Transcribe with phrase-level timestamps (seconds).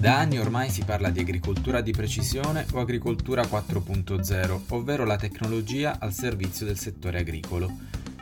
[0.00, 5.98] Da anni ormai si parla di agricoltura di precisione o agricoltura 4.0, ovvero la tecnologia
[5.98, 7.70] al servizio del settore agricolo.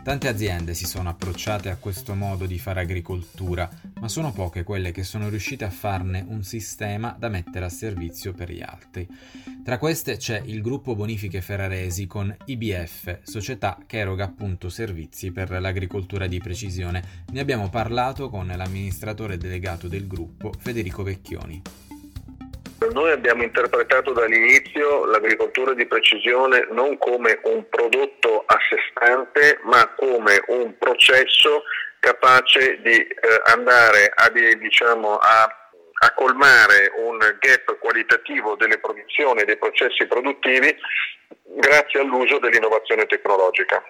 [0.03, 4.91] Tante aziende si sono approcciate a questo modo di fare agricoltura, ma sono poche quelle
[4.91, 9.07] che sono riuscite a farne un sistema da mettere a servizio per gli altri.
[9.69, 15.51] Tra queste c'è il gruppo Bonifiche Ferraresi con IBF, società che eroga appunto servizi per
[15.51, 17.03] l'agricoltura di precisione.
[17.35, 21.61] Ne abbiamo parlato con l'amministratore delegato del gruppo Federico Vecchioni.
[22.95, 29.87] Noi abbiamo interpretato dall'inizio l'agricoltura di precisione non come un prodotto a sé stante, ma
[29.97, 31.65] come un processo
[32.01, 33.07] capace di eh,
[33.45, 35.68] andare a, diciamo, a,
[36.01, 40.75] a, colmare un gap qualitativo delle produzioni e dei processi produttivi
[41.45, 43.83] grazie all'uso dell'innovazione tecnologica.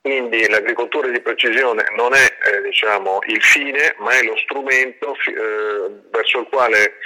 [0.00, 6.02] Quindi l'agricoltura di precisione non è eh, diciamo, il fine, ma è lo strumento eh,
[6.10, 6.96] verso il quale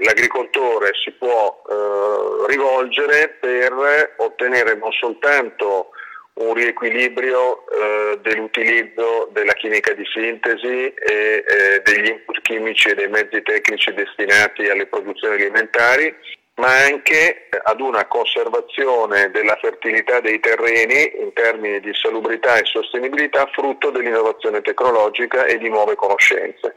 [0.00, 5.90] l'agricoltore si può eh, rivolgere per ottenere non soltanto
[6.34, 13.08] un riequilibrio eh, dell'utilizzo della chimica di sintesi e eh, degli input chimici e dei
[13.08, 16.12] mezzi tecnici destinati alle produzioni alimentari,
[16.56, 23.48] ma anche ad una conservazione della fertilità dei terreni in termini di salubrità e sostenibilità
[23.52, 26.76] frutto dell'innovazione tecnologica e di nuove conoscenze.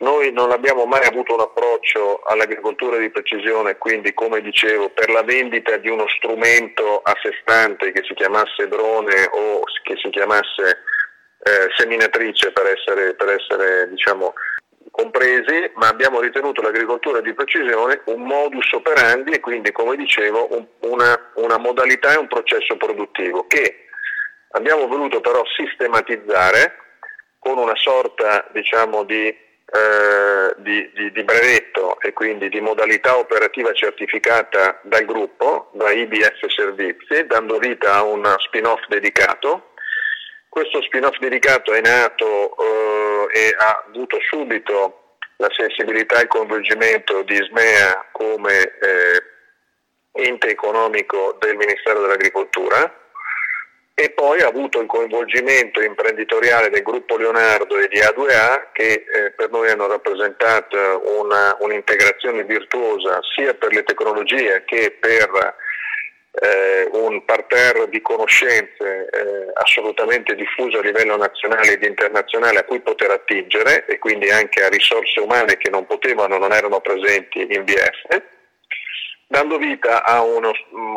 [0.00, 5.22] Noi non abbiamo mai avuto un approccio all'agricoltura di precisione, quindi come dicevo, per la
[5.22, 10.78] vendita di uno strumento a sé stante che si chiamasse drone o che si chiamasse
[11.42, 14.32] eh, seminatrice per essere, per essere diciamo,
[14.90, 20.66] compresi, ma abbiamo ritenuto l'agricoltura di precisione un modus operandi e quindi, come dicevo, un,
[20.90, 23.84] una, una modalità e un processo produttivo che
[24.52, 26.74] abbiamo voluto però sistematizzare
[27.38, 33.72] con una sorta diciamo, di eh, di, di, di, brevetto e quindi di modalità operativa
[33.72, 39.72] certificata dal gruppo, da IBF Servizi, dando vita a un spin-off dedicato.
[40.48, 47.22] Questo spin-off dedicato è nato eh, e ha avuto subito la sensibilità e il coinvolgimento
[47.22, 49.22] di Ismea come eh,
[50.12, 52.99] ente economico del Ministero dell'Agricoltura
[53.94, 59.30] e poi ha avuto il coinvolgimento imprenditoriale del gruppo Leonardo e di A2A che eh,
[59.32, 60.76] per noi hanno rappresentato
[61.20, 65.54] una, un'integrazione virtuosa sia per le tecnologie che per
[66.32, 72.80] eh, un parterre di conoscenze eh, assolutamente diffuso a livello nazionale ed internazionale a cui
[72.80, 77.64] poter attingere e quindi anche a risorse umane che non potevano, non erano presenti in
[77.64, 78.22] BF
[79.30, 80.50] dando vita a, uno,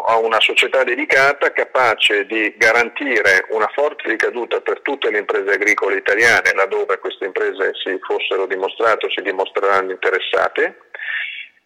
[0.07, 5.97] a, una società dedicata capace di garantire una forte ricaduta per tutte le imprese agricole
[5.97, 10.79] italiane, laddove queste imprese si fossero dimostrate o si dimostreranno interessate,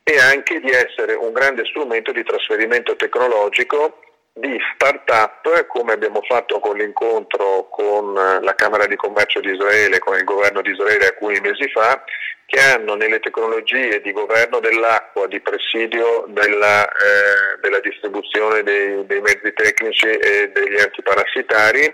[0.04, 4.00] e anche di essere un grande strumento di trasferimento tecnologico
[4.38, 10.16] di start-up, come abbiamo fatto con l'incontro con la Camera di Commercio di Israele, con
[10.16, 12.04] il governo di Israele alcuni mesi fa,
[12.46, 19.22] che hanno nelle tecnologie di governo dell'acqua, di presidio della, eh, della distribuzione dei, dei,
[19.22, 21.94] mezzi tecnici e degli antiparassitari,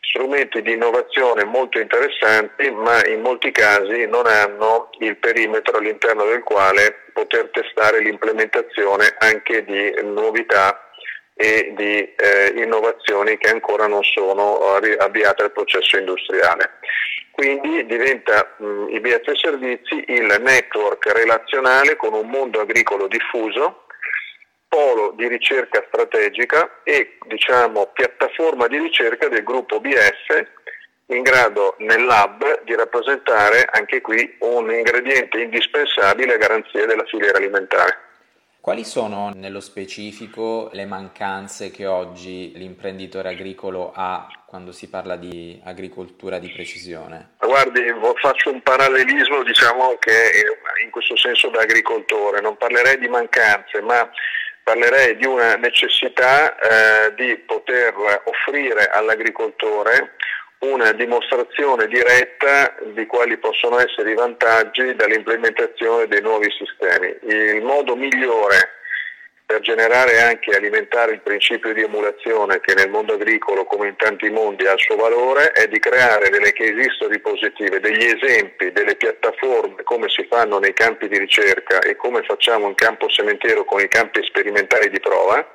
[0.00, 6.44] strumenti di innovazione molto interessanti, ma in molti casi non hanno il perimetro all'interno del
[6.44, 10.84] quale poter testare l'implementazione anche di novità
[11.34, 14.58] e di eh, innovazioni che ancora non sono
[14.98, 16.78] avviate al processo industriale.
[17.32, 23.86] Quindi diventa mh, IBF Servizi il network relazionale con un mondo agricolo diffuso,
[24.68, 30.46] polo di ricerca strategica e diciamo, piattaforma di ricerca del gruppo BF
[31.06, 37.38] in grado nel lab di rappresentare anche qui un ingrediente indispensabile a garanzia della filiera
[37.38, 37.98] alimentare.
[38.64, 45.60] Quali sono nello specifico le mancanze che oggi l'imprenditore agricolo ha quando si parla di
[45.62, 47.34] agricoltura di precisione?
[47.40, 47.82] Guardi,
[48.22, 50.46] faccio un parallelismo diciamo che
[50.82, 54.10] in questo senso da agricoltore, non parlerei di mancanze, ma
[54.62, 57.92] parlerei di una necessità eh, di poter
[58.24, 60.16] offrire all'agricoltore
[60.64, 67.14] una dimostrazione diretta di quali possono essere i vantaggi dall'implementazione dei nuovi sistemi.
[67.22, 68.82] Il modo migliore
[69.46, 73.96] per generare anche e alimentare il principio di emulazione che nel mondo agricolo come in
[73.96, 78.72] tanti mondi ha il suo valore è di creare delle case history positive, degli esempi,
[78.72, 83.64] delle piattaforme come si fanno nei campi di ricerca e come facciamo in campo sementiero
[83.64, 85.46] con i campi sperimentali di prova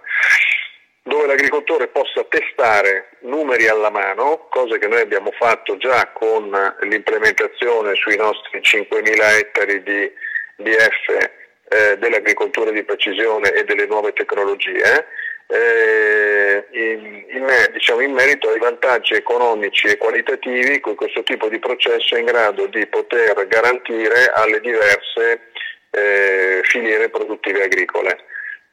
[1.04, 6.50] dove l'agricoltore possa testare numeri alla mano, cosa che noi abbiamo fatto già con
[6.82, 10.12] l'implementazione sui nostri 5.000 ettari di
[10.58, 11.30] DF
[11.70, 15.06] eh, dell'agricoltura di precisione e delle nuove tecnologie,
[15.48, 21.58] eh, in, in, diciamo, in, merito ai vantaggi economici e qualitativi che questo tipo di
[21.58, 25.50] processo è in grado di poter garantire alle diverse
[25.90, 28.26] eh, filiere produttive agricole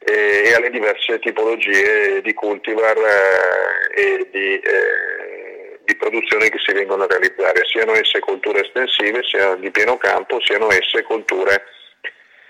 [0.07, 7.03] e, alle diverse tipologie di cultivar eh, e di, eh, di produzione che si vengono
[7.03, 11.65] a realizzare, siano esse colture estensive, sia di pieno campo, siano esse colture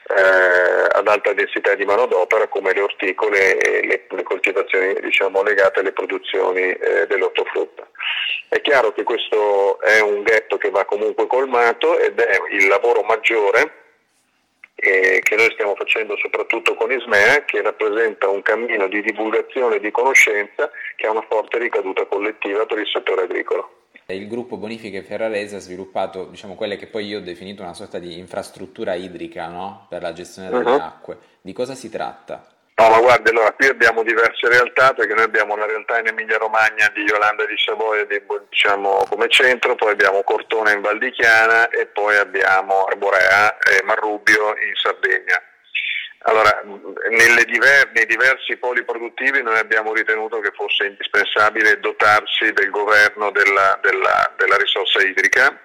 [0.09, 5.81] eh, ad alta densità di manodopera come le orticole e le, le coltivazioni diciamo, legate
[5.81, 7.89] alle produzioni eh, dell'ortofrutta.
[8.51, 13.01] È chiaro che questo è un ghetto che va comunque colmato ed è il lavoro
[13.03, 13.86] maggiore
[14.77, 19.81] eh, che noi stiamo facendo soprattutto con Ismea, che rappresenta un cammino di divulgazione e
[19.81, 23.71] di conoscenza che ha una forte ricaduta collettiva per il settore agricolo.
[24.09, 27.99] Il gruppo Bonifiche Ferrarese ha sviluppato diciamo, quelle che poi io ho definito una sorta
[27.99, 29.87] di infrastruttura idrica no?
[29.89, 30.81] per la gestione delle uh-huh.
[30.81, 31.19] acque.
[31.41, 32.56] Di cosa si tratta?
[32.79, 36.37] No, ma guardi, allora qui abbiamo diverse realtà perché noi abbiamo la realtà in Emilia
[36.37, 41.11] Romagna di Yolanda di Savoia di, diciamo, come centro, poi abbiamo Cortona in Val di
[41.13, 45.43] Chiana e poi abbiamo Arborea e Marrubio in Sardegna.
[46.29, 46.61] Allora,
[47.47, 53.79] diver- nei diversi poli produttivi noi abbiamo ritenuto che fosse indispensabile dotarsi del governo della,
[53.81, 55.59] della, della risorsa idrica,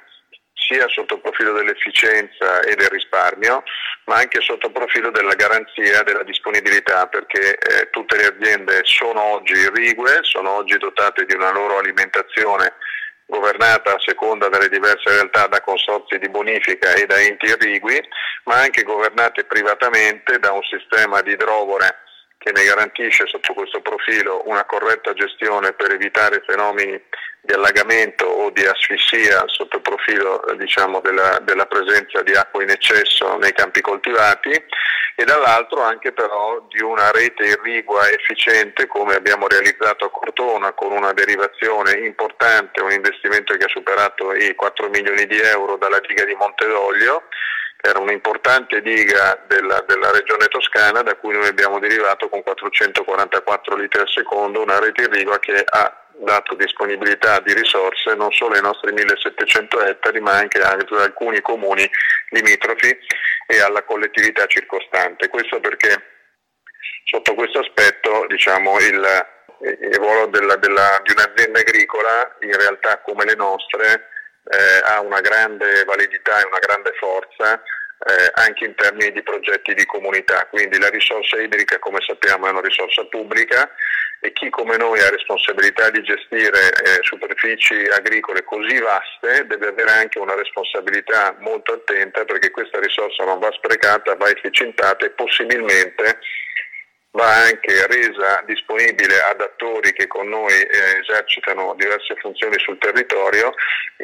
[0.71, 3.63] sia sotto il profilo dell'efficienza e del risparmio,
[4.05, 9.21] ma anche sotto il profilo della garanzia della disponibilità, perché eh, tutte le aziende sono
[9.21, 12.73] oggi irrigue, sono oggi dotate di una loro alimentazione
[13.25, 17.99] governata a seconda delle diverse realtà da consorzi di bonifica e da enti irrigui,
[18.45, 21.99] ma anche governate privatamente da un sistema di idrovore
[22.37, 26.99] che ne garantisce sotto questo profilo una corretta gestione per evitare fenomeni
[27.41, 32.69] di allagamento o di asfissia sotto il profilo diciamo, della, della, presenza di acqua in
[32.69, 34.51] eccesso nei campi coltivati
[35.15, 40.91] e dall'altro anche però di una rete irrigua efficiente come abbiamo realizzato a Cortona con
[40.91, 46.23] una derivazione importante, un investimento che ha superato i 4 milioni di euro dalla diga
[46.23, 47.23] di Montedoglio
[47.83, 54.01] era un'importante diga della, della, regione toscana da cui noi abbiamo derivato con 444 litri
[54.01, 58.91] al secondo una rete irrigua che ha dato disponibilità di risorse non solo ai nostri
[58.91, 61.89] 1700 ettari ma anche ad alcuni comuni
[62.29, 62.97] limitrofi
[63.47, 65.29] e alla collettività circostante.
[65.29, 66.09] Questo perché
[67.03, 69.27] sotto questo aspetto diciamo, il,
[69.81, 74.09] il ruolo della, della, di un'azienda agricola in realtà come le nostre
[74.49, 77.61] eh, ha una grande validità e una grande forza
[78.01, 82.49] eh, anche in termini di progetti di comunità, quindi la risorsa idrica come sappiamo è
[82.49, 83.69] una risorsa pubblica
[84.23, 89.91] e chi come noi ha responsabilità di gestire eh, superfici agricole così vaste deve avere
[89.91, 96.19] anche una responsabilità molto attenta perché questa risorsa non va sprecata, va efficientata e possibilmente
[97.11, 103.53] va anche resa disponibile ad attori che con noi eh, esercitano diverse funzioni sul territorio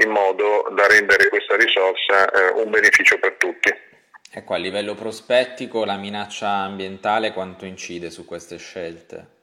[0.02, 3.87] in modo da rendere questa risorsa eh, un beneficio per tutti.
[4.32, 9.36] Ecco, a livello prospettico la minaccia ambientale quanto incide su queste scelte?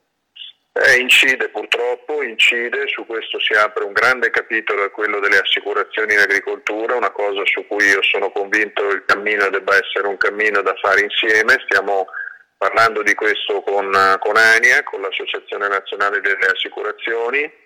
[0.76, 6.18] Eh, incide purtroppo, incide, su questo si apre un grande capitolo, quello delle assicurazioni in
[6.18, 10.74] agricoltura, una cosa su cui io sono convinto il cammino debba essere un cammino da
[10.82, 12.06] fare insieme, stiamo
[12.58, 17.60] parlando di questo con, con ANIA, con l'Associazione Nazionale delle Assicurazioni, eh,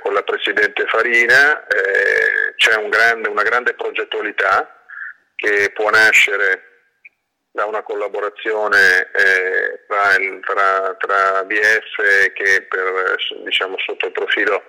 [0.00, 4.81] con la Presidente Farina, eh, c'è un grande, una grande progettualità
[5.42, 6.70] che può nascere
[7.50, 14.62] da una collaborazione eh, tra, il, tra, tra, BF che per, diciamo, sotto il profilo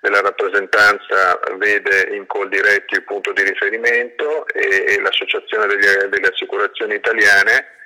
[0.00, 6.28] della rappresentanza vede in call diretti il punto di riferimento e, e l'Associazione delle, delle
[6.28, 7.76] Assicurazioni Italiane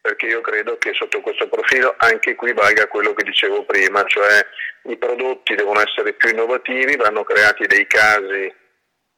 [0.00, 4.46] perché io credo che sotto questo profilo anche qui valga quello che dicevo prima, cioè
[4.84, 8.54] i prodotti devono essere più innovativi, vanno creati dei casi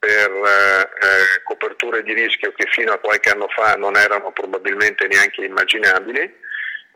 [0.01, 5.07] per eh, eh coperture di rischio che fino a qualche anno fa non erano probabilmente
[5.07, 6.49] neanche immaginabili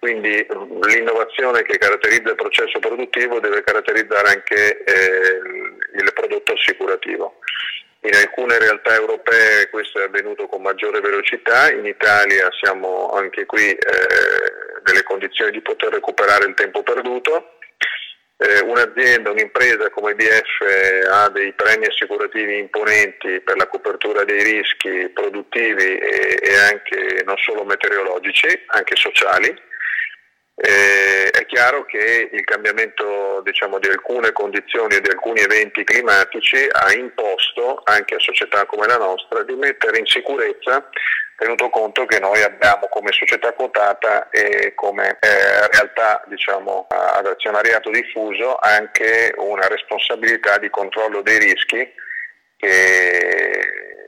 [0.04, 0.46] quindi
[0.82, 5.40] l'innovazione che caratterizza il processo produttivo deve caratterizzare anche eh,
[5.96, 7.38] il prodotto assicurativo.
[8.00, 13.70] In alcune realtà europee questo è avvenuto con maggiore velocità, in Italia siamo anche qui
[13.70, 13.78] eh,
[14.84, 17.56] nelle condizioni di poter recuperare il tempo perduto.
[18.44, 25.08] Eh, un'azienda, un'impresa come BF ha dei premi assicurativi imponenti per la copertura dei rischi
[25.14, 29.48] produttivi e, e anche non solo meteorologici, anche sociali.
[30.56, 36.68] Eh, è chiaro che il cambiamento diciamo, di alcune condizioni e di alcuni eventi climatici
[36.70, 40.86] ha imposto anche a società come la nostra di mettere in sicurezza
[41.36, 47.90] tenuto conto che noi abbiamo come società quotata e come eh, realtà diciamo, ad azionariato
[47.90, 51.92] diffuso anche una responsabilità di controllo dei rischi
[52.56, 53.50] che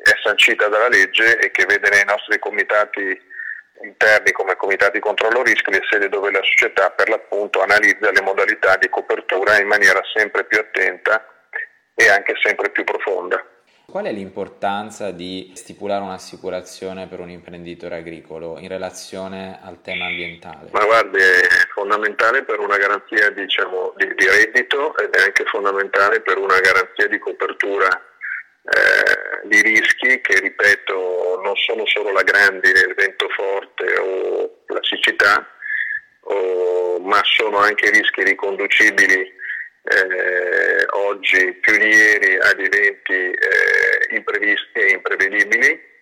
[0.03, 3.21] è sancita dalla legge e che vede nei nostri comitati
[3.83, 8.77] interni come comitati controllo rischi le sedi dove la società per l'appunto analizza le modalità
[8.77, 11.27] di copertura in maniera sempre più attenta
[11.95, 13.45] e anche sempre più profonda.
[13.97, 20.69] Qual è l'importanza di stipulare un'assicurazione per un imprenditore agricolo in relazione al tema ambientale?
[20.73, 26.21] Ma guardi, è fondamentale per una garanzia diciamo, di, di, reddito ed è anche fondamentale
[26.21, 27.89] per una garanzia di copertura
[28.65, 34.81] eh, di rischi che, ripeto, non sono solo la grandine, il vento forte o la
[34.83, 35.43] siccità,
[36.21, 39.33] o, ma sono anche rischi riconducibili
[39.89, 45.95] eh, oggi più di ieri ad eventi eh, imprevisti e imprevedibili.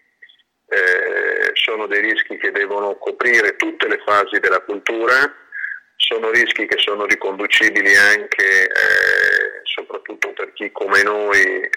[0.66, 5.12] Eh, sono dei rischi che devono coprire tutte le fasi della cultura,
[5.97, 11.71] sono rischi che sono riconducibili anche, eh, soprattutto per chi come noi eh,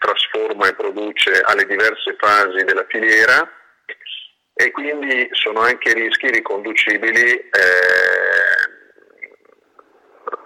[0.00, 3.48] trasforma e produce alle diverse fasi della filiera.
[4.54, 7.48] E quindi sono anche rischi riconducibili eh,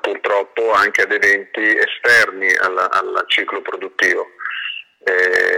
[0.03, 4.27] purtroppo anche ad eventi esterni al ciclo produttivo,
[5.05, 5.52] eh,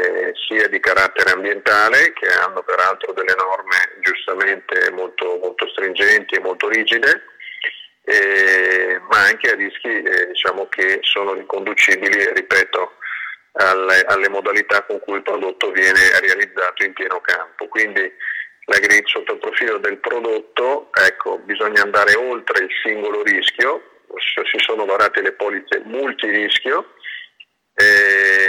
[0.46, 6.68] sia di carattere ambientale, che hanno peraltro delle norme giustamente molto, molto stringenti e molto
[6.68, 7.24] rigide,
[8.04, 12.92] eh, ma anche a rischi eh, diciamo, che sono riconducibili, ripeto,
[13.52, 17.68] alle, alle, modalità con cui il prodotto viene realizzato in pieno campo.
[17.68, 18.12] Quindi
[18.66, 23.82] la grid sotto il profilo del prodotto, ecco, bisogna andare oltre il singolo rischio,
[24.16, 26.94] si sono varate le polizze multirischio
[27.74, 28.43] eh,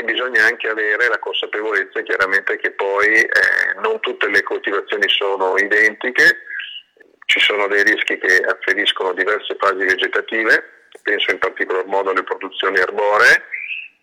[0.00, 3.28] e bisogna anche avere la consapevolezza chiaramente che poi eh,
[3.82, 6.44] non tutte le coltivazioni sono identiche,
[7.26, 12.78] ci sono dei rischi che afferiscono diverse fasi vegetative, penso in particolar modo alle produzioni
[12.78, 13.44] arboree,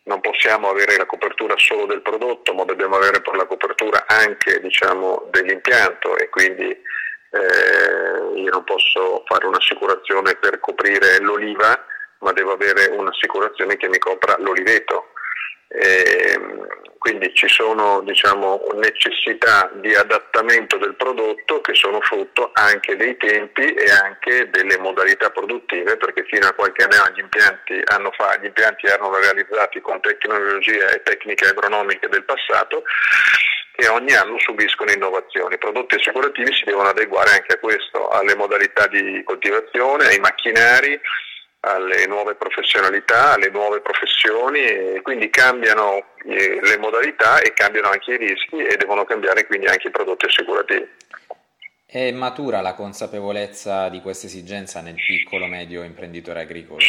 [0.04, 4.60] non possiamo avere la copertura solo del prodotto, ma dobbiamo avere poi la copertura anche
[4.62, 11.86] diciamo, dell'impianto e quindi eh, io non posso fare un'assicurazione per coprire l'oliva,
[12.20, 15.10] ma devo avere un'assicurazione che mi copra l'oliveto.
[15.70, 16.40] Eh,
[16.98, 23.64] quindi ci sono diciamo, necessità di adattamento del prodotto che sono frutto anche dei tempi
[23.74, 27.82] e anche delle modalità produttive perché fino a qualche anno gli impianti,
[28.12, 32.84] fa, gli impianti erano realizzati con tecnologie e tecniche agronomiche del passato
[33.80, 35.54] e ogni anno subiscono innovazioni.
[35.54, 41.00] I prodotti assicurativi si devono adeguare anche a questo, alle modalità di coltivazione, ai macchinari,
[41.62, 48.14] alle nuove professionalità, alle nuove professioni e quindi cambiano eh, le modalità e cambiano anche
[48.14, 50.88] i rischi e devono cambiare quindi anche i prodotti assicurativi.
[51.86, 56.80] È matura la consapevolezza di questa esigenza nel piccolo medio imprenditore agricolo?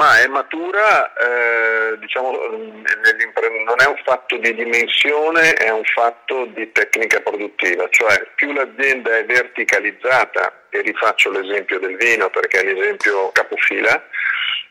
[0.00, 6.72] Ma è matura, eh, diciamo, non è un fatto di dimensione, è un fatto di
[6.72, 13.30] tecnica produttiva, cioè più l'azienda è verticalizzata, e rifaccio l'esempio del vino perché è l'esempio
[13.30, 14.08] capofila,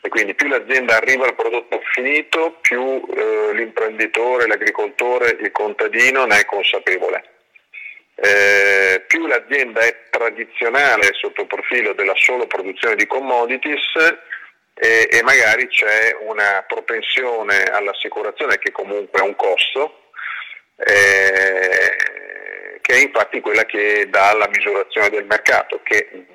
[0.02, 6.40] e quindi più l'azienda arriva al prodotto finito, più eh, l'imprenditore, l'agricoltore, il contadino ne
[6.40, 7.24] è consapevole.
[8.16, 13.94] Eh, più l'azienda è tradizionale sotto il profilo della sola produzione di commodities,
[14.82, 20.12] e, e magari c'è una propensione all'assicurazione che comunque è un costo,
[20.78, 21.96] eh,
[22.80, 26.26] che è infatti quella che dà la misurazione del mercato, che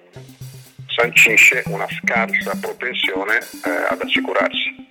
[0.95, 4.84] sancisce una scarsa propensione eh, ad assicurarsi.